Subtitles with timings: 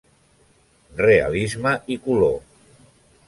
[1.01, 2.35] Realisme i color.